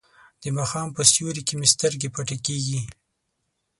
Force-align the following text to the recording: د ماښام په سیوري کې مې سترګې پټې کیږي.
د 0.41 0.43
ماښام 0.57 0.87
په 0.95 1.01
سیوري 1.11 1.41
کې 1.47 1.53
مې 1.59 1.67
سترګې 1.73 2.09
پټې 2.15 2.37
کیږي. 2.45 2.79